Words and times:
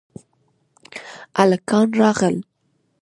هلکان 1.39 1.87
راغل 1.99 2.37